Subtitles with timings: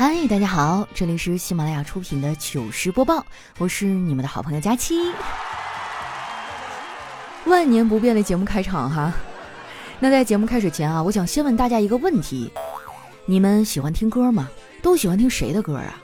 [0.00, 3.22] 嗨，大家好，这里是喜马拉雅出品的糗事播报，
[3.58, 4.94] 我是你们的好朋友佳期。
[7.44, 9.12] 万年不变的节目开场哈，
[9.98, 12.50] 那在节目开始前啊，我想先问大家一个问题：
[13.26, 14.48] 你们喜欢听歌吗？
[14.80, 16.00] 都喜欢听谁的歌啊？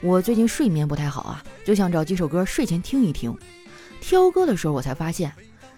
[0.00, 3.36] 我最近睡眠不太好啊，就想找几首歌睡前听一听。
[4.00, 5.30] 挑歌的时候，我才发现，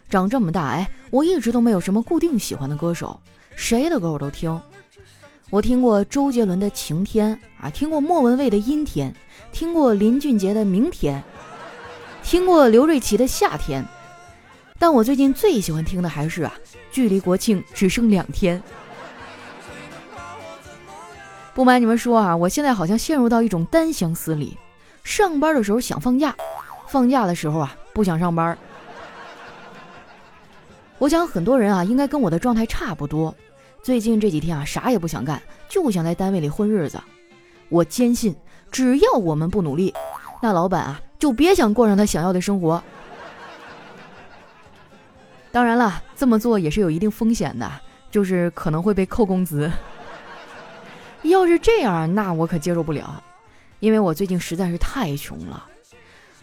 [0.09, 3.21] 长这么大哎，我一直都没有什么固定喜欢的歌手，
[3.57, 4.63] 谁的歌我都听。
[5.53, 9.13] 我听过周杰伦的《晴天》啊，听过莫文蔚的《阴天》，
[9.53, 11.23] 听过林俊杰的《明天》，
[12.27, 13.85] 听过刘瑞琦的《夏天》，
[14.79, 16.55] 但我最近最喜欢听的还是啊，
[16.91, 18.63] 距离国庆只剩两天。
[21.53, 24.57] 不瞒你们说啊，我现在好像陷入到一种单相思里，
[25.05, 26.35] 上班的时候想放假，
[26.89, 28.57] 放假的时候啊不想上班。
[30.97, 33.35] 我想很多人啊，应该跟我的状态差不多。
[33.83, 37.03] 最近这几天啊，啥也不想干，就想在单位里混日子。
[37.69, 38.37] 我坚信，
[38.71, 39.93] 只要我们不努力，
[40.41, 42.81] 那老板啊就别想过上他想要的生活。
[45.51, 47.69] 当然了，这么做也是有一定风险的，
[48.09, 49.69] 就是可能会被扣工资。
[51.23, 53.21] 要是这样，那我可接受不了，
[53.81, 55.67] 因为我最近实在是太穷了。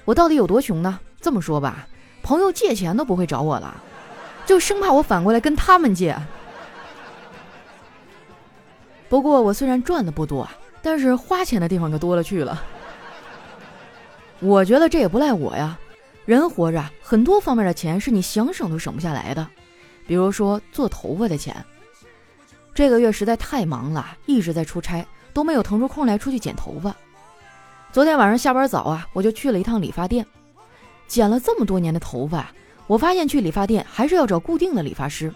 [0.04, 1.00] 我到底有多穷呢？
[1.22, 1.88] 这么说吧，
[2.22, 3.82] 朋友借钱都不会找我了，
[4.46, 6.18] 就生怕我反过来跟他们借。
[9.10, 10.48] 不过我虽然赚的不多，
[10.82, 12.64] 但是花钱的地方可多了去了。
[14.40, 15.78] 我觉得这也不赖我呀。
[16.26, 19.46] 人活着，很多方面的钱是你想省都省不下来的。
[20.06, 21.56] 比如说做头发的钱，
[22.74, 26.96] 这个月实在太忙了，一直在出差，都没有腾出空来出去剪头发。
[27.92, 30.24] 昨天晚上下班早啊，我就去了一趟理发店，
[31.08, 32.52] 剪了这么多年的头发，
[32.86, 35.34] 我发现去理发店还是要找固定的理发师，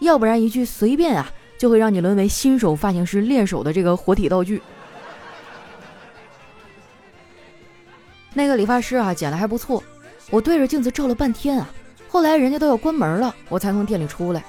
[0.00, 1.30] 要不然一句随便啊。
[1.64, 4.60] 就会让你沦为新手发型师练手的这个活体道具。
[8.34, 9.82] 那个理发师啊，剪的还不错，
[10.28, 11.66] 我对着镜子照了半天啊。
[12.06, 14.44] 后来人家都要关门了，我才从店里出来。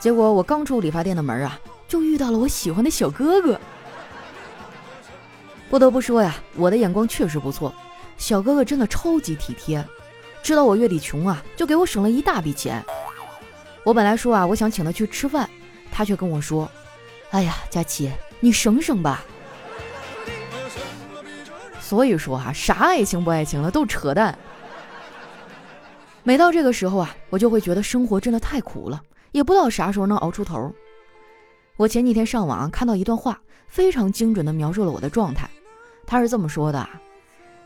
[0.00, 3.60] 结果我刚出理发店的门啊，就遇到了我喜欢的小哥哥。
[5.68, 7.74] 不得不说呀，我的眼光确实不错，
[8.16, 9.84] 小哥哥真的超级体贴，
[10.42, 12.82] 知道我月底穷啊，就给我省了一大笔钱。
[13.84, 15.46] 我本来说啊，我想请他去吃饭。
[15.96, 16.70] 他却跟我说
[17.32, 19.24] ：“哎呀，佳琪，你省省吧。”
[21.80, 24.38] 所以说啊，啥爱情不爱情了，都扯淡。
[26.22, 29.00] 每到这个时候啊，我就会觉得生活真的太苦了，
[29.32, 30.70] 也不知道啥时候能熬出头。
[31.78, 35.48] 我前几天上网看到一段话，非常精准的描述了我的状态。
[36.06, 36.86] 他是这么说的：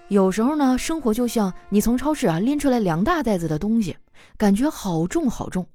[0.06, 3.96] 有时候呢，生活就像你从超市啊拎出来两大袋子的东西，
[4.38, 5.66] 感觉好重好重。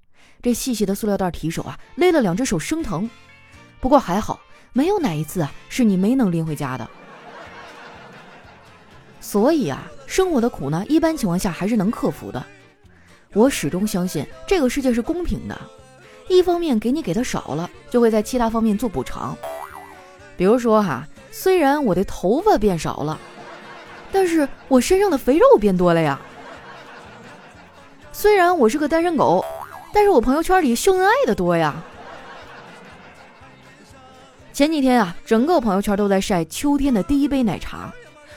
[0.46, 3.10] 这细细的塑料袋提手啊，勒了两只手生疼。
[3.80, 4.40] 不过还好，
[4.74, 6.88] 没有哪一次啊是你没能拎回家的。
[9.20, 12.46] 所以啊，生活的苦呢，一般情况下还是能克服的。
[13.34, 15.60] 我始终相信这个世界是公平的，
[16.30, 19.36] 一方面给你给的少了，就会在其他方面做补偿。
[20.38, 23.20] 比如说哈，虽然我的头发变少了，
[24.12, 26.22] 但是我身上的肥肉变多了呀。
[28.12, 29.44] 虽然我是个单身狗。
[29.96, 31.74] 但是我朋友圈里秀恩爱的多呀。
[34.52, 37.90] 前几天啊，整个朋友圈都在晒秋天的第一杯奶茶，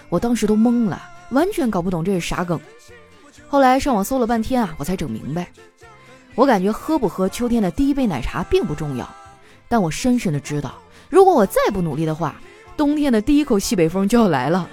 [0.08, 2.60] 我当时都懵了，完全搞不懂这是啥梗。
[3.48, 5.48] 后来上网搜了半天啊，我才整明白。
[6.36, 9.12] 我感觉喝不喝秋天的第一杯奶茶并不重要，
[9.68, 10.76] 但我深深的知道，
[11.08, 12.36] 如果我再不努力的话，
[12.76, 14.68] 冬天的第一口西北风就要来了。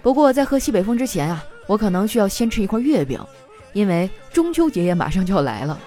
[0.00, 3.20] 不过在喝西北风之前啊，我可能需要先吃一块月饼。
[3.76, 5.78] 因为中秋节也马上就要来了。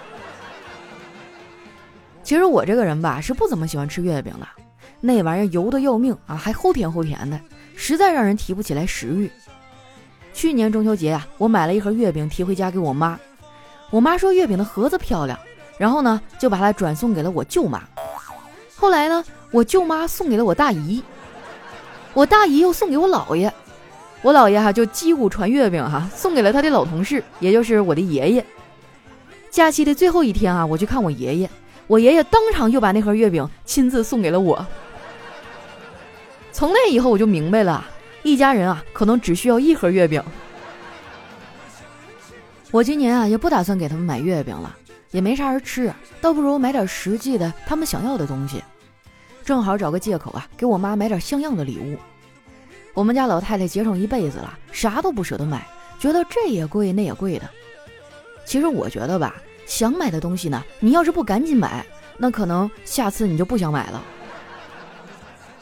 [2.22, 4.46] 其实我这个人吧，是不怎么喜欢吃月饼的，
[5.00, 7.40] 那玩意儿油的要命啊，还齁甜齁甜的，
[7.74, 9.28] 实在让人提不起来食欲。
[10.32, 13.18] 去年中秋节啊，我买了一盒月饼提回家给我妈，
[13.90, 15.36] 我妈说月饼的盒子漂亮，
[15.76, 17.82] 然后呢就把它转送给了我舅妈。
[18.76, 21.02] 后来呢，我舅妈送给了我大姨，
[22.14, 23.52] 我大姨又送给我姥爷。
[24.22, 28.44] 我姥爷哈就击鼓传月饼哈，送给了他的老同事，也就是我的爷爷。
[29.50, 31.50] 假期的最后一天啊，我去看我爷爷，
[31.86, 34.66] 我爷爷当场又把那盒月饼亲自送给了我。
[36.52, 37.84] 从那以后我就明白了，
[38.22, 40.22] 一家人啊可能只需要一盒月饼。
[42.70, 44.76] 我今年啊也不打算给他们买月饼了，
[45.10, 48.62] 也没啥人吃，倒不如买点实际的他们想要的东西，
[49.44, 51.96] 正好找个借口啊给我妈买点像样的礼物。
[52.94, 55.66] 我们家老太太节省一辈子了，啥都不舍得买，
[55.98, 57.48] 觉得这也贵那也贵的。
[58.44, 61.84] 其实我觉得吧，想买的东西呢，你要是不赶紧买，
[62.18, 64.02] 那可能下次你就不想买了。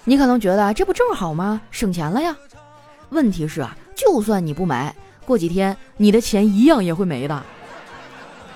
[0.05, 1.61] 你可能觉得这不正好吗？
[1.71, 2.35] 省钱了呀。
[3.11, 4.95] 问题是啊，就算你不买，
[5.27, 7.43] 过几天你的钱一样也会没的，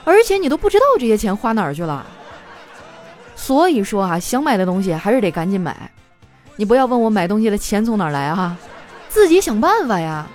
[0.04, 2.06] 而且你都不知道这些钱花哪儿去了。
[3.36, 5.90] 所以说啊，想买的东西还是得赶紧买。
[6.56, 8.56] 你不要问我买东西的钱从哪来哈，
[9.08, 10.26] 自己想办法呀。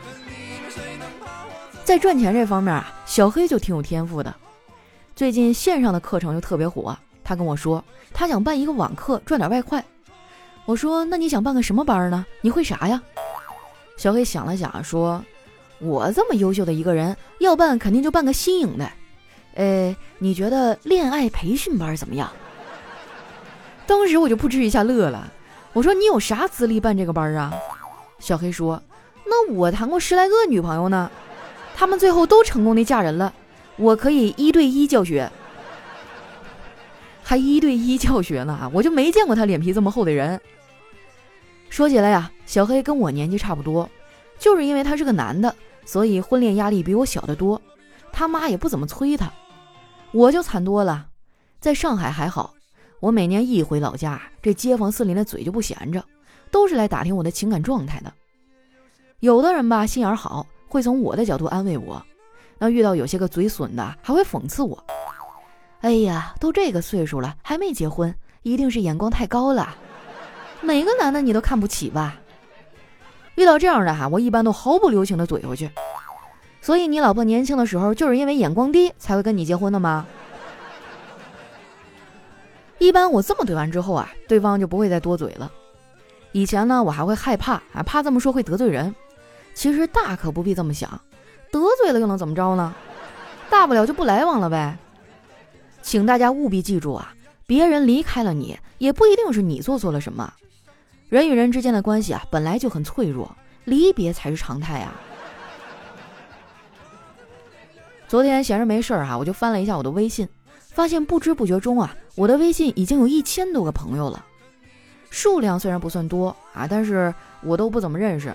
[1.83, 4.33] 在赚钱这方面啊，小黑就挺有天赋的。
[5.15, 7.83] 最近线上的课程又特别火，他跟我说
[8.13, 9.83] 他想办一个网课赚点外快。
[10.65, 12.25] 我说那你想办个什么班呢？
[12.41, 13.01] 你会啥呀？
[13.95, 15.23] 小黑想了想说
[15.79, 18.89] ：“我这么优秀的一个人，要办肯定就办个新颖的。
[19.55, 22.29] 呃，你觉得恋爱培训班怎么样？”
[23.87, 25.31] 当时我就扑哧一下乐了。
[25.77, 27.53] 我说你有啥资历办这个班啊？
[28.17, 28.81] 小黑说
[29.25, 31.11] ：“那我谈过十来个女朋友呢。”
[31.77, 33.31] 他们最后都成功的嫁人了，
[33.75, 35.31] 我可以一对一教学，
[37.21, 40.41] 还一对一教学呢，我就没见过他脸皮这么厚的人。
[41.69, 43.87] 说起来呀，小黑跟我年纪差不多，
[44.39, 47.61] 就是因为他是个男的，所以婚恋压力比我小得多，
[48.11, 49.31] 他妈也不怎么催他，
[50.11, 51.09] 我就惨多了。
[51.59, 52.55] 在上海还好，
[52.99, 56.03] 我每年一回老家，这街坊四邻的嘴就不闲着，
[56.49, 58.11] 都是来打听我的情感状态的。
[59.19, 60.45] 有的人吧，心眼好。
[60.69, 62.05] 会从我的角度安慰我，
[62.57, 64.83] 那遇到有些个嘴损的，还会讽刺我。
[65.79, 68.13] 哎呀，都这个岁数了还没结婚，
[68.43, 69.73] 一定是眼光太高了。
[70.59, 72.19] 每个男的你都看不起吧？
[73.35, 75.69] 遇到这样的哈，我一般都毫不留情的怼回去。
[76.59, 80.05] 所以你老婆年轻的时候就是因为眼光低才会跟你结婚的吗？
[82.79, 85.51] 一般我这么怼完之后啊，对方就不会再多嘴了。
[86.31, 88.93] 以前呢，我还会害怕啊，怕这么说会得罪人。
[89.53, 90.89] 其实大可不必这么想，
[91.51, 92.75] 得罪了又能怎么着呢？
[93.49, 94.77] 大不了就不来往了呗。
[95.81, 97.13] 请大家务必记住啊，
[97.47, 100.31] 别人离开了你，也不一定是你做错了什么。
[101.09, 104.93] 人与人之间的关系啊，本来就很脆弱，离别才是常态啊。
[108.07, 110.27] 昨天闲着没事儿哈，我就翻了一下我的微信，
[110.73, 114.25] 发现不知不觉中啊，我的微信已经有一千多个朋友了。
[115.11, 118.33] 数量虽然不算多啊，但是我都不怎么认识。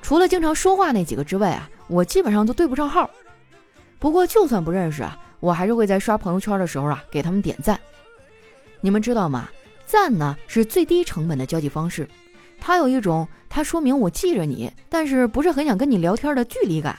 [0.00, 3.08] 除了经常说话那几个之外啊，我基本上都对不上号。
[3.98, 7.78] 不过就算不认识啊，我还是会在刷朋友圈的时候啊给他们点赞。
[8.80, 9.50] 你们知道吗？
[9.84, 12.08] 赞呢是最低成本的交际方式，
[12.58, 16.98] 它有一种它说明我记着你，但是不是很想跟你聊天的距离感。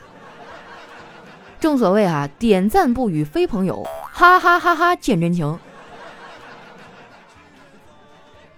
[1.61, 5.59] 正所谓啊，点赞不语非朋友，哈哈哈哈见真情。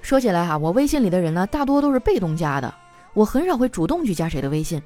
[0.02, 2.74] 说起来哈，我微信里的人呢，大多都是被动加的。
[3.14, 4.82] 我很少会主动去加谁的微信，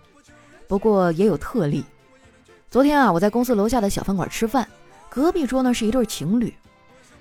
[0.68, 1.86] 不过也有特例。
[2.72, 4.68] 昨天啊，我在公司楼下的小饭馆吃饭，
[5.10, 6.52] 隔壁桌呢是一对情侣，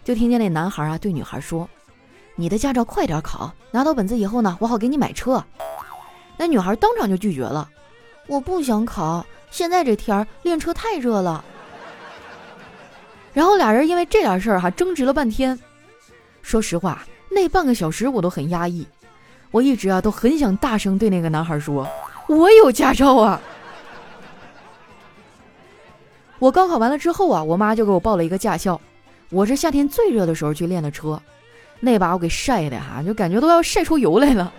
[0.03, 1.69] 就听见那男孩啊对女孩说
[2.37, 5.45] ：“你的驾照快点考，拿到本子以后呢，我好给你买车。”
[6.39, 7.69] 那女孩当场就拒绝了
[8.27, 11.45] ：“我不想考，现在这天儿练车太热了。”
[13.33, 15.59] 然后俩人因为这点事儿哈争执了半天。
[16.43, 18.87] 说实话，那半个小时我都很压抑。
[19.51, 21.89] 我一直啊都很想大声对那个男孩说
[22.29, 23.41] ：“我有驾照啊！”
[26.39, 28.81] 我高考完了之后啊，我妈就给我报了一个驾校。
[29.31, 31.21] 我是夏天最热的时候去练的车，
[31.81, 34.53] 那把我给晒的哈，就感觉都要晒出油来了。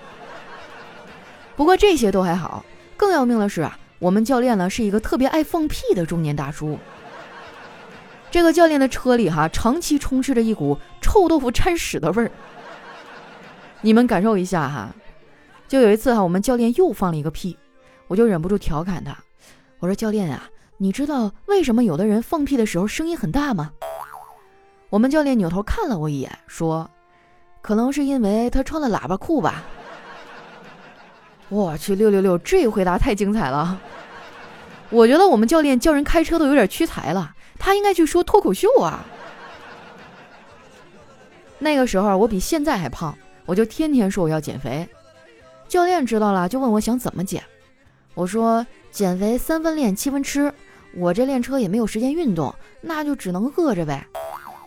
[1.56, 6.78] 不过这些都还好，更要命的是啊，我们教练呢是一个特别爱放屁的中年大叔。
[8.30, 12.30] 这个教练的车里哈，长期充斥着一股臭豆腐掺屎的味儿。
[13.82, 14.94] 你们感受一下哈，
[15.68, 17.58] 就有一次哈，我们教练又放了一个屁，
[18.08, 19.18] 我就忍不住调侃他，
[19.80, 23.72] 我说：“教练啊，你知道为什么有的人放屁的时候声音很大吗？”
[24.90, 26.90] 我们教练扭头看了我一眼，说
[27.62, 29.64] ：“可能是因为他穿了喇叭裤吧。”
[31.50, 33.80] 我去，六六六，这回答太精彩了！
[34.90, 39.06] 我觉得我们教练教人开车都有点屈才了，他应该去说脱口秀啊。
[41.60, 43.18] 那个时候我比现在还胖。
[43.46, 44.86] 我就天天说我要减肥，
[45.70, 47.42] 教练知道了就问我想怎么减，
[48.14, 50.54] 我说减肥三分练七分吃，
[50.96, 54.06] 我这练车也没有时间运动，那就只能饿着呗。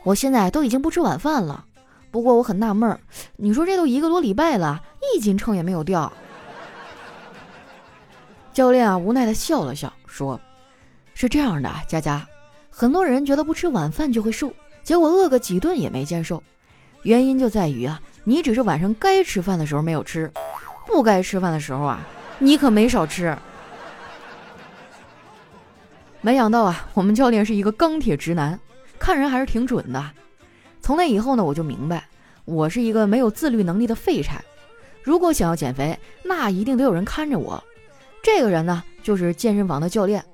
[0.02, 1.62] 我现在都已经不吃晚饭了，
[2.10, 2.98] 不过我很纳闷儿，
[3.36, 4.80] 你说这都一个多礼拜了，
[5.14, 6.10] 一斤秤也没有掉。
[8.60, 10.38] 教练啊无奈的笑了笑，说
[11.16, 12.28] ：“是这样的，佳佳，
[12.68, 14.52] 很多人觉得不吃晚饭就会瘦，
[14.82, 16.42] 结果饿个几顿也没见瘦，
[17.02, 20.30] 原因就在于啊。”你只是晚上该吃饭的时候没有吃，
[20.86, 22.06] 不该吃饭的时候啊，
[22.38, 23.34] 你可没少吃。
[26.20, 28.60] 没想到啊，我们教练是一个钢铁直男，
[28.98, 30.10] 看人还是挺准的。
[30.82, 32.06] 从那以后呢，我就明白，
[32.44, 34.44] 我是一个没有自律能力的废柴。
[35.02, 37.64] 如果想要减肥，那一定得有人看着我。
[38.22, 40.24] 这个人呢，就是健身房的教练。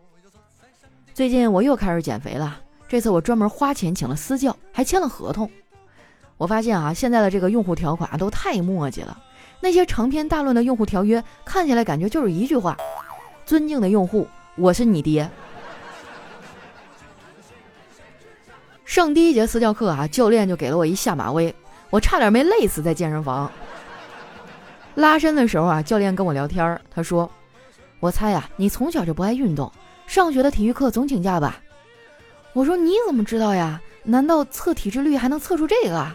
[1.15, 5.51] 最近我又开始减肥了，这次我专门花钱请了私教，还签了合同。
[6.37, 9.17] 我发现啊，现在的这个用户条款都太墨迹了，
[9.61, 12.77] 那些长篇大论的用户条约看起来感觉就是一句话：
[13.47, 14.27] 尊敬的用户，
[14.57, 15.31] 我是你爹。
[18.85, 21.55] 上第一节私教课啊，教练就给了我一下马威，
[21.89, 23.51] 我差点没累死在健身房。
[24.97, 27.31] 拉伸的时候啊，教练跟我聊天他说
[28.01, 29.73] ：“我猜呀，你从小就不爱运动，
[30.07, 31.61] 上学的体育课总请假吧？”
[32.53, 33.81] 我说：“你怎么知道呀？
[34.03, 36.07] 难道测体脂率还能测出这个？”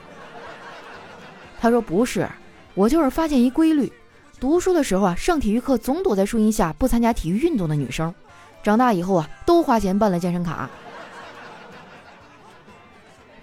[1.59, 2.27] 他说：“不是，
[2.73, 3.91] 我就是发现一规律，
[4.39, 8.13] 读书的时候啊，上体育课总躲在树荫下不参加体育运动的女生，
[8.63, 10.69] 长大以后啊，都花钱办了健身卡。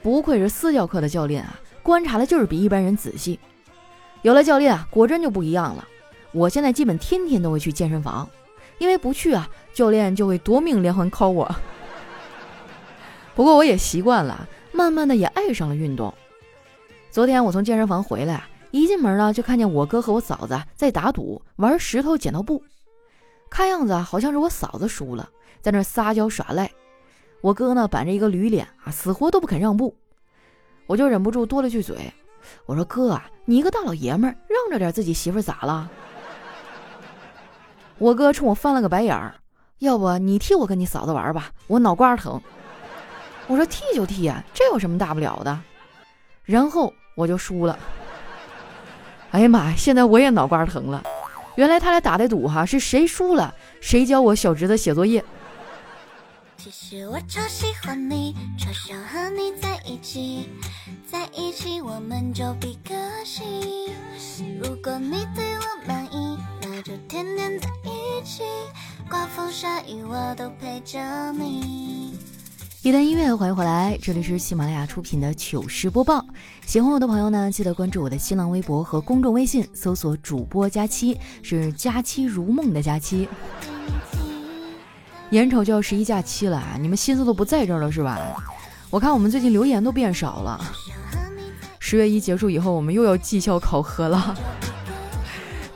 [0.02, 3.38] 不愧是私教课的教练啊，观察的就是比一般人仔细。”
[4.22, 5.86] 有了教练啊，果真就不一样了。
[6.32, 8.28] 我现在基本天天都会去健身房，
[8.78, 11.56] 因为不去啊，教练就会夺命连环 call 我。
[13.34, 16.12] 不过我也习惯了，慢慢的也爱上了运动。
[17.10, 22.62] 昨天我从健身房回来，一进门呢就看见我哥和我嫂子在打赌玩石头剪刀布，
[23.48, 25.28] 看样子好像是我嫂子输了，
[25.62, 26.70] 在那撒娇耍赖。
[27.40, 29.96] 我哥呢板着一个驴脸啊，死活都不肯让步，
[30.86, 32.12] 我就忍不住多了句嘴。
[32.66, 35.90] 我说哥啊，你一个大老爷们儿，让着点自己媳妇咋了？
[37.98, 39.34] 我哥冲我翻了个白眼儿，
[39.78, 42.40] 要不你替我跟你嫂子玩吧，我脑瓜疼。
[43.46, 45.58] 我说替就替啊，这有什么大不了的？
[46.44, 47.78] 然后我就输了。
[49.30, 51.02] 哎呀妈呀，现在我也脑瓜疼了。
[51.56, 55.24] 原来他俩打的赌哈，是谁输了谁教我小侄子写作业。
[56.56, 60.48] 其实我超喜欢你，超想和你在一起，
[61.10, 63.44] 在一起我们就比个性。
[64.60, 66.27] 如果你对我满意，
[66.82, 68.44] 就天天在一起，
[69.10, 72.16] 刮风下雨我都陪着你。
[72.82, 76.24] 一段音乐，欢迎回来，这里是喜马拉雅出品的糗事播报。
[76.66, 83.28] 喜欢我的朋友呢，记得关注我的新浪微博和公众微信，搜索主播佳期，是佳期如梦的佳期。
[85.30, 88.18] 眼瞅就要十一假期了，你们心思都不在这儿了是吧？
[88.88, 90.64] 我看我们最近留言都变少了。
[91.80, 94.36] 十月一结束以后，我们又要绩效考核了。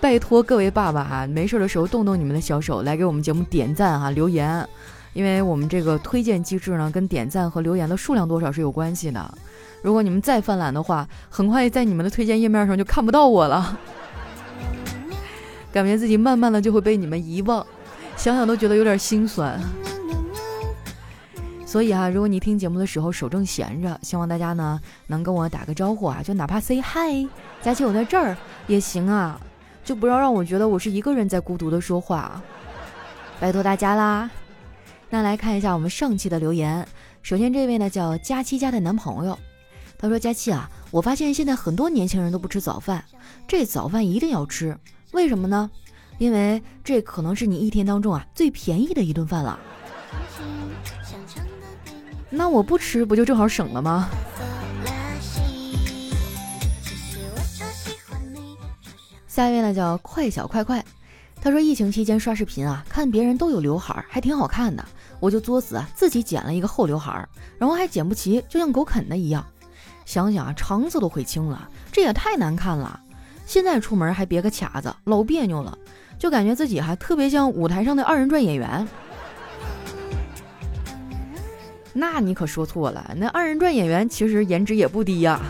[0.02, 4.68] 拜托各位爸爸哈，没事的时候动动你们的小手来给我们节目点赞哈、留言，
[5.12, 9.32] 因为我们这个推荐机制呢，跟点赞和留言的数量多少是有关系的。
[9.80, 13.78] 如果你们再犯懒的话，很快在你们的推荐页面上就看不到我了，
[15.72, 17.64] 感觉自己慢慢的就会被你们遗忘。
[18.16, 19.56] 想想都觉得有点心酸，
[21.64, 27.30] 所以哈，如果你听节目的时候手正闲着，希望大家呢能跟我打个招呼啊，就哪怕 say hi，
[27.62, 29.40] 佳琪我在这儿也行啊，
[29.84, 32.40] 就不要让我觉得我是一个人在孤独的说话，
[33.40, 34.30] 拜托大家啦。
[35.10, 36.86] 那来看一下我们上期的留言，
[37.22, 39.38] 首先这位呢叫佳期家的男朋友，
[39.98, 43.04] 他说佳期啊，我发现现在很多年轻人都不吃早饭，
[43.46, 44.76] 这早饭一定要吃，
[45.12, 45.70] 为什么呢？
[46.18, 49.58] 因为这可能是你一天当中啊最便宜的一顿饭了，
[52.30, 54.08] 那我不吃不就正好省了吗？
[59.32, 60.84] 下一位呢叫快小快快，
[61.40, 64.84] 他说疫情期间刷视频啊，看别人都有刘海，还挺好看的，
[65.20, 69.42] 我就作死啊自己剪了一个厚刘海，然后还剪不齐，就像狗啃的一样。
[70.04, 73.00] 想想啊，肠子都悔青了，这也太难看了。
[73.46, 75.78] 现在出门还别个卡子，老别扭了。
[76.18, 78.86] 就感觉自己还特别像舞台上的二人转演员，
[81.94, 85.40] 那你可说错了，那二人转演员其实颜值也不低呀。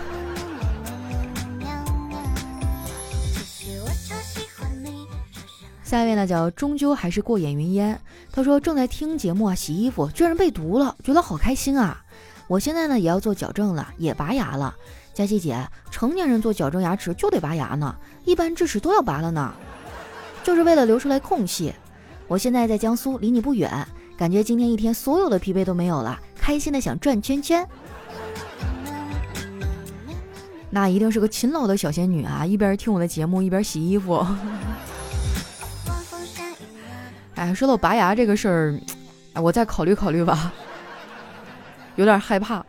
[5.93, 8.01] 下一位呢叫终究还是过眼云烟，
[8.33, 12.03] 他说正在听节目啊，洗衣服居然被毒了，觉得好开心啊！
[12.49, 14.75] 我现在呢也要做矫正了，也拔牙了。
[15.13, 17.95] 佳琪姐，成年人做矫正牙齿就得拔牙呢，
[18.25, 19.53] 一般智齿都要拔了呢。
[20.43, 21.75] 就是为了留出来空隙。
[22.27, 27.69] 我现在在江苏，离你不远，感觉今天一天所有的疲惫都没有了，开心的想转圈圈。
[30.71, 34.27] 那一定是个勤劳的小仙女啊，一边听我的节目一边洗衣服。
[37.43, 38.81] 哎，说到拔牙这个事儿，
[39.33, 40.53] 哎，我再考虑考虑吧，
[41.97, 42.65] 有点害怕。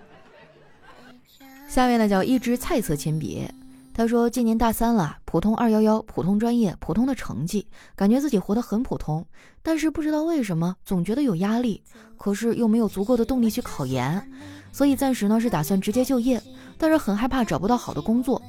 [1.68, 3.48] 下面呢叫一支菜色铅笔。
[3.94, 9.24] 他说：“今年大三了，普通二幺幺，普通专业，普通的成绩，感觉自己活得很普通。
[9.62, 11.84] 但是不知道为什么，总觉得有压力，
[12.18, 14.27] 可是又没有足够的动力去考研。
[14.72, 16.42] 所以暂时呢是打算直接就业，
[16.80, 18.42] 但是很害怕找不到好的工作。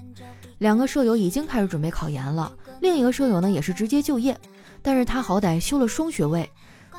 [0.56, 2.50] 两个舍友已经开始准备考研了，
[2.80, 4.34] 另一个舍友呢也是直接就业，
[4.84, 6.48] 但是他好歹修了双学位。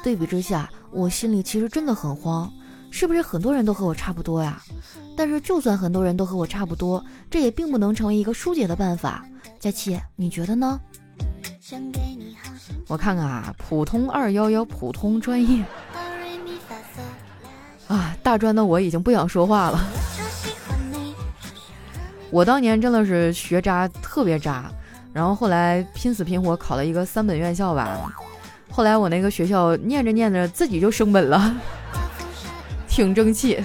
[0.04, 2.52] 对比之下，我心里其实真的很慌，
[2.92, 4.62] 是不是很多人都和我差不多呀？
[5.16, 9.26] 但是就算很多人都和我差不多，这也并不能成为一个疏解的办法。
[9.60, 10.80] 佳琪，你觉得呢？
[12.88, 15.64] 我看看啊，普通二幺幺普通专业
[17.88, 19.80] 啊，大专的我已经不想说话了。
[22.30, 24.70] 我当年真的是学渣，特别渣，
[25.16, 28.14] 然后后来拼死拼活考了一个三本院校吧。
[28.70, 31.56] 后来我那个学校念着念着自己就升本了，
[32.86, 33.64] 挺争气。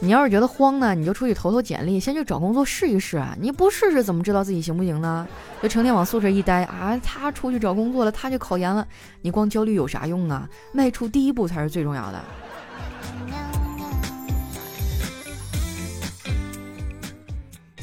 [0.00, 3.36] 你要是觉得慌呢，你就出去投投简历，先去找工作试一试啊！
[3.40, 5.24] 你不试试怎么知道自己行不行呢？
[5.62, 8.84] 就成天往宿舍一待啊，他出去找工作了，他就考研了，
[9.22, 10.48] 你光焦虑有啥用啊？
[10.72, 12.20] 迈出第一步才是最重要的。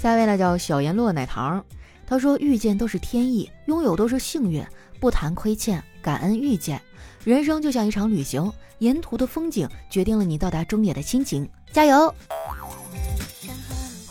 [0.01, 1.63] 下一位呢叫小颜落奶糖。
[2.08, 4.65] 他说：“遇见都是天意，拥有都是幸运，
[5.00, 6.81] 不谈亏欠，感恩遇见。
[7.24, 11.48] 人生就像一场旅行，沿途的风景决定了你到达终点的心情。
[11.72, 12.12] 加油！”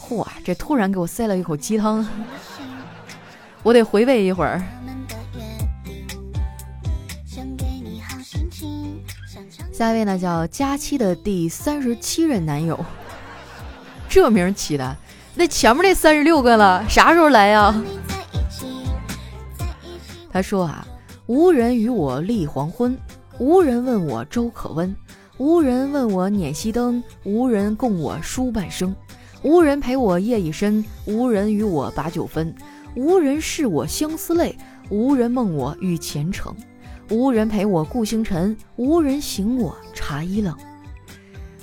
[0.00, 2.08] 嚯，这突然给我塞了一口鸡汤，
[3.64, 4.62] 我得回味一会儿。
[9.72, 12.78] 下一位呢，叫佳期的第三十七任男友，
[14.08, 14.96] 这名起的。
[15.40, 17.74] 那前面那三十六个了，啥时候来呀？
[20.30, 20.86] 他说啊，
[21.24, 22.94] 无人与我立黄昏，
[23.38, 24.94] 无人问我粥可温，
[25.38, 28.94] 无人问我捻熄灯，无人共我书半生，
[29.42, 32.54] 无人陪我夜已深，无人与我把酒分，
[32.94, 34.54] 无人视我相思泪，
[34.90, 36.54] 无人梦我欲前程，
[37.08, 40.54] 无人陪我顾星辰，无人醒我茶衣冷。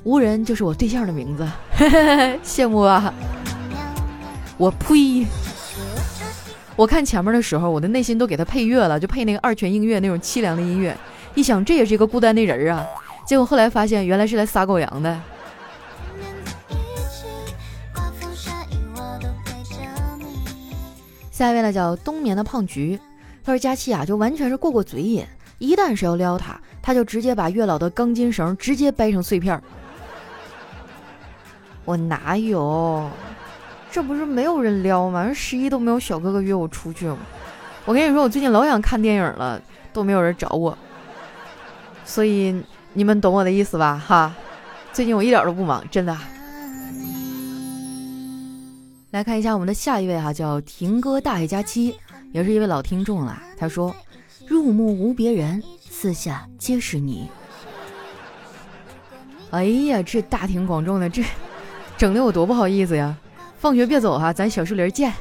[0.03, 1.47] 无人就是我对象的名字，
[2.43, 3.13] 羡慕啊！
[4.57, 5.25] 我呸！
[6.75, 10.95] 我看前面的时候，我的内心都给他配乐了，就配那个二泉映月那种凄凉的音乐。
[11.35, 12.85] 一想，这也是一个孤单的人啊。
[13.25, 15.19] 结果后来发现，原来是来撒狗粮的。
[21.31, 22.99] 下一位呢，叫冬眠的胖菊。
[23.43, 25.23] 他说：“佳期啊，就完全是过过嘴瘾，
[25.59, 29.61] 一旦是要撩他，他就直接把月老的钢筋绳直接掰成碎片。”
[31.85, 33.07] 我哪有？
[33.91, 35.31] 这不是没有人撩吗？
[35.33, 37.17] 十一都没有小哥哥约我出去吗？
[37.85, 39.61] 我跟你说，我最近老想看电影了，
[39.93, 40.77] 都没有人找我。
[42.05, 44.01] 所以你们懂我的意思吧？
[44.05, 44.33] 哈，
[44.93, 46.15] 最近我一点都不忙，真的。
[49.11, 51.95] 来看一下我们的下一位哈，叫婷哥大爷佳期，
[52.33, 53.41] 也是一位老听众了。
[53.57, 53.95] 他说
[54.45, 57.29] ：“入目无别人，四下皆是你。”
[59.49, 61.23] 哎呀，这大庭广众的，这
[61.97, 63.17] 整的我多不好意思呀！
[63.59, 65.11] 放学别走哈，咱小树林见。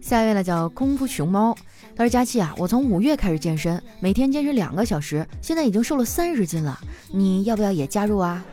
[0.00, 1.56] 下一位呢叫功夫熊猫，
[1.96, 6.78] 他说佳期啊，我从五月开始健身，每天坚持两个小时，现在已经瘦了三十斤了，
[7.12, 8.44] 你要不要也加入啊？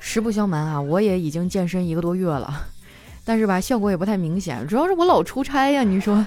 [0.00, 2.66] 实不相瞒啊，我也已经健身一个多月了，
[3.24, 5.82] 但是吧，效果也不太明显，主要是我老出差呀。
[5.82, 6.24] 你说，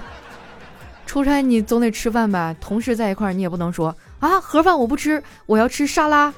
[1.06, 2.54] 出差你总得吃饭吧？
[2.60, 6.32] 同事在一块儿，你也不能说啊，盒饭我不吃，我要吃沙拉。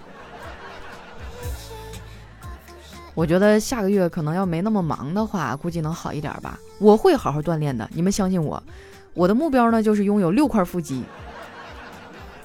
[3.15, 6.59] 我觉得下个月可能要没那么忙的话，估计能好一点吧。
[6.79, 8.63] 我会好好锻炼的，你们相信我。
[9.15, 11.05] 我的目标呢，就是拥有六块腹肌，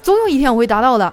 [0.02, 1.12] 总有一天我会达到的。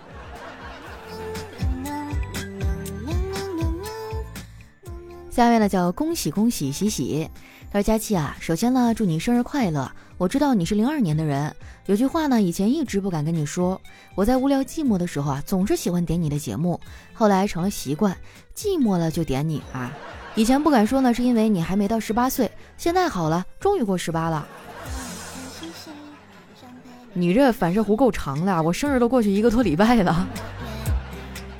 [5.32, 7.30] 下一位呢，叫恭喜恭喜喜喜。
[7.72, 9.91] 他说：“佳期啊，首先呢，祝你生日快乐。
[10.17, 11.54] 我知道你是零二年的人，
[11.88, 13.82] 有句话呢，以前一直不敢跟你说。
[14.15, 16.80] 我在无聊寂寞的时候啊，总是喜欢点你的节目，
[17.13, 18.15] 后来成了习惯。”
[18.56, 19.91] 寂寞了就点你啊！
[20.34, 22.49] 以前不敢说呢，是因为你还没到十八岁。
[22.78, 24.47] 现在好了，终于过十八了。
[27.12, 30.25] 你这反射弧够长的，我生日都过去一个多礼拜了。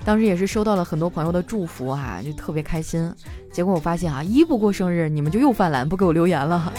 [0.06, 3.13] 当时也是收到了很多朋友的祝福哈，就特别开心。
[3.52, 6.72] 结果我发现啊，一不过生日，你们就又犯懒，不给我留言了。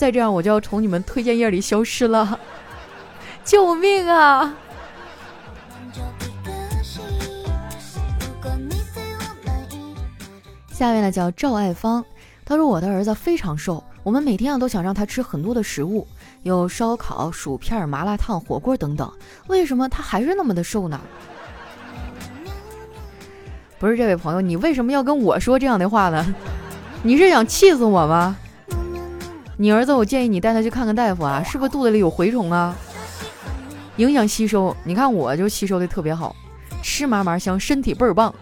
[0.00, 2.40] 再这样，我就要从你们推荐页里消失了。
[3.44, 4.54] 救命啊！
[10.72, 12.02] 下面呢叫赵爱芳，
[12.46, 16.08] 他说我的儿子非常瘦，我们每天啊都想让他吃很多的食物，
[16.44, 19.12] 有烧烤、薯片、麻辣烫、火锅等等，
[19.48, 20.98] 为什么他还是那么的瘦呢？
[23.78, 26.34] 不是这位朋友，你为什么要跟我说这样的话呢？
[27.02, 28.38] 你是想气死我吗？
[29.60, 32.74] 你儿子，我建议你带他去看看大夫啊，是不是肚子里有蛔虫啊？
[33.96, 34.74] 影响吸收。
[34.84, 36.34] 你看我就吸收的特别好，
[36.82, 38.34] 吃嘛嘛香，身体倍儿棒。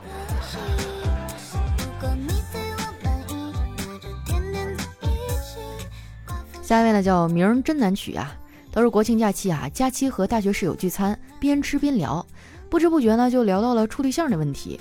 [6.62, 8.32] 下一位呢叫名真难取啊，
[8.70, 12.24] 都是国庆假期啊，假期和大学室友聚餐，边吃边聊，
[12.70, 14.78] 不知不觉呢就聊到了处对象的问题。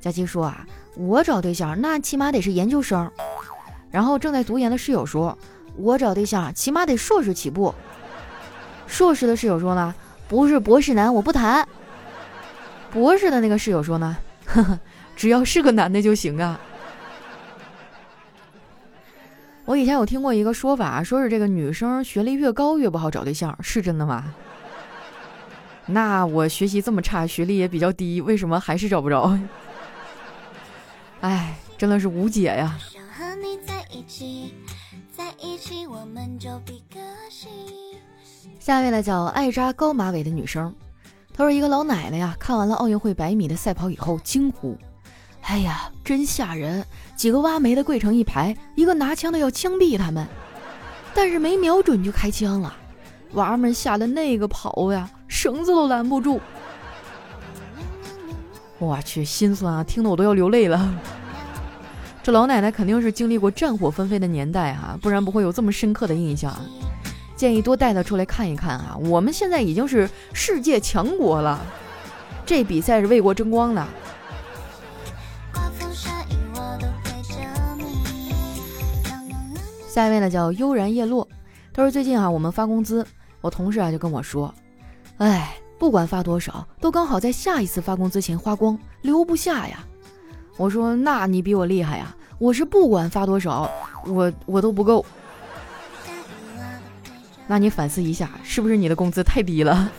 [0.00, 0.64] 佳期说啊，
[0.94, 3.10] 我找对象那起码得是研究生。
[3.90, 5.36] 然后正在读研的室友说，
[5.76, 7.74] 我找对象起码得硕士起步。
[8.86, 9.94] 硕士的室友说呢，
[10.28, 11.66] 不是博士男我不谈。
[12.90, 14.78] 博士的那个室友说呢，呵呵，
[15.16, 16.60] 只要是个男的就行啊。
[19.64, 24.34] 我以前有听过一个说法，说是这个女生学历越高越不好找对象，是真的吗？
[25.86, 29.38] 那我学习这么差，学历也比较低，为什么还是找不着？
[31.22, 32.76] 哎，真的是无解呀。
[35.22, 36.98] 在一起，我们就比个
[37.30, 37.48] 性
[38.58, 40.74] 下一位呢，叫爱扎高马尾的女生，
[41.32, 44.76] 她说一个老奶奶呀，看完了奥运会百米的赛跑以后，惊呼。
[45.42, 46.84] 哎呀，真吓人！
[47.14, 50.26] 几个挖煤的跪成一排，一个拿枪的要枪毙他们，
[51.14, 52.74] 但是没瞄准就开枪了，
[53.34, 56.40] 娃儿们吓得那个跑呀，绳子都拦不住。
[58.80, 60.92] 我去，心酸啊，听得我都要流泪了。
[62.22, 66.60] 这老奶奶肯定是经历过战火纷飞的年代哈，不然不会有这么深刻的印象啊。
[67.34, 68.96] 建议多带她出来看一看啊！
[68.96, 71.60] 我们现在已经是世界强国了，
[72.46, 73.84] 这比赛是为国争光的。
[79.88, 81.26] 下一位呢叫悠然叶落，
[81.72, 83.04] 他说最近啊我们发工资，
[83.40, 84.54] 我同事啊就跟我说，
[85.16, 89.84] 哎，不管发多少，都刚好在下一次发工资前花光，留不下呀。
[90.56, 93.70] 我说那你比我厉害呀，我是不管发多少，
[94.04, 95.04] 我我都不够。
[97.46, 99.90] 那你反思一下，是不是你的工资太低了？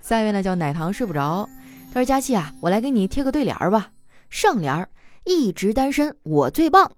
[0.00, 1.48] 下一位呢叫奶糖睡不着，
[1.92, 3.90] 他说佳琪啊，我来给你贴个对联儿吧，
[4.30, 4.88] 上联儿。
[5.24, 6.88] 一直单身我最棒，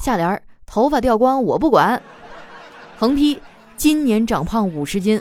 [0.00, 2.02] 下联儿头发掉光我不管，
[2.98, 3.38] 横批
[3.76, 5.20] 今年长胖五十斤，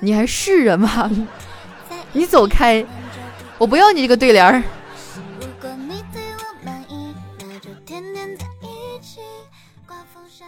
[0.00, 1.10] 你还是人吗？
[2.12, 2.84] 你走开，
[3.56, 4.62] 我不要你这个对联儿。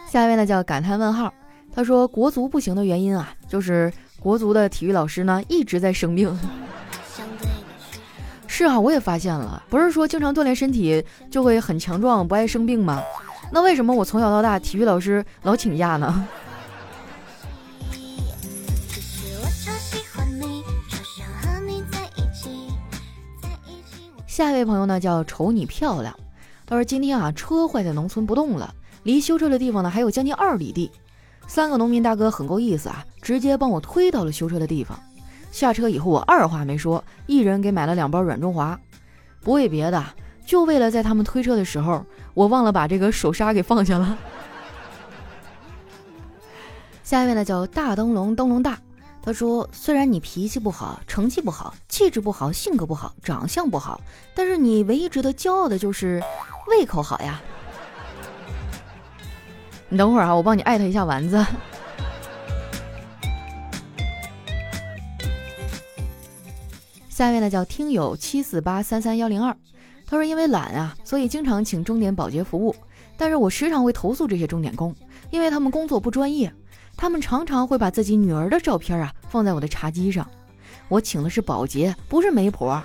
[0.07, 1.33] 下一位呢叫感叹问号，
[1.73, 6.37] 他说国足不行的原因啊，就是国足的体育老师呢一直在生病。
[8.45, 13.01] 是啊，我也发现了，不是说经常锻炼身体就会很强壮，不爱生病吗？
[13.51, 16.27] 那为什么我从小到大体育老师老请假呢？
[24.33, 26.17] 下一位朋友呢叫瞅你漂亮，
[26.65, 30.89] 他说今天啊车坏在农村不动了，离修车的地方呢还有将近二里地，
[31.45, 34.99] 三个农民大哥很够意思啊，直接帮我推到了修车的地方。
[35.51, 38.79] 下车以后，我二话没说，一人给买了两包软中华，
[39.41, 40.03] 不为别的，
[40.47, 44.17] 就为了在他们推车的时候，我忘了把这个手刹给放下了。
[47.03, 48.79] 下一位呢，叫大灯笼灯笼大，
[49.25, 54.01] 他说：“虽然你脾气不好，成绩不好，气质不好，性格不好，长相不好，
[54.35, 56.21] 但是你唯一值得骄傲的就是
[56.67, 57.41] 胃口好呀。”
[59.87, 61.37] 你等会儿啊，我帮你艾特一下丸子。
[67.07, 69.55] 下面呢叫听友七四八三三幺零二，
[70.05, 72.75] 他说因为懒啊，所以经常请钟点保洁服务，
[73.15, 74.93] 但是我时常会投诉这些钟点工，
[75.29, 76.53] 因为他们工作不专业，
[77.03, 80.25] 他们常常会把自己女儿的照片啊放在我的茶几上，
[80.87, 82.81] 我请的是保洁，不是媒婆，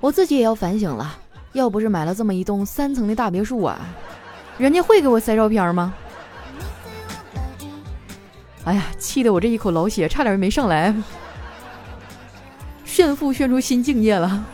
[0.00, 1.18] 我自己也要反省了，
[1.52, 3.78] 要不是买了这么一栋三层的大别墅啊，
[4.56, 5.92] 人家会给我塞照片吗？
[8.64, 10.94] 哎呀，气得我这一口老血差点没上来。
[12.86, 14.46] 炫富炫出新境界了。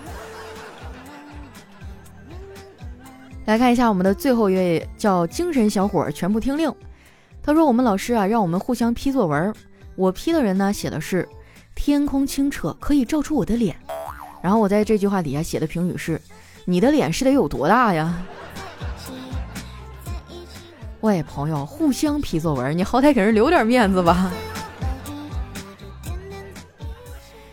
[3.45, 6.75] 来看一下我们的最后一位，叫精神小伙，全部听令。
[7.47, 9.55] 他说：“我们老师啊，让我们互相批作文。
[9.95, 11.29] 我批的人呢，写的是
[11.77, 13.77] ‘天空清澈，可以照出我的脸’。
[14.43, 16.21] 然后我在这句话底下写的评语是
[16.67, 18.13] ：‘你的脸是得有多大呀？’
[21.03, 24.33] 喂，朋友，互相批作文，你好歹给人留点面子吧。”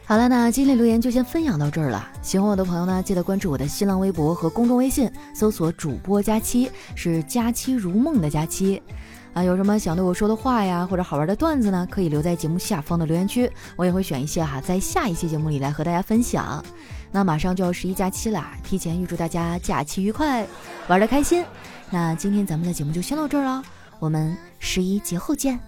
[0.06, 2.10] 好了，那今天留言就先分享到这儿了。
[2.23, 8.82] 喜欢我的朋友呢，记得关注我的新浪微博和公众微信，搜索“主播佳期”，是“佳期如梦”的佳期。
[9.34, 11.88] 啊，有什么想对我说的话呀，或者好玩的段子呢？
[11.89, 16.63] 可以留在节目下方的留言区，我也会选一些哈，在下一期节目里来和大家分享。
[17.12, 20.46] 那马上就要十一假期了，提前预祝大家假期愉快，
[20.88, 21.43] 玩的开心。
[21.89, 23.63] 那今天咱们的节目就先到这儿了，
[24.00, 25.60] 我们十一节后见。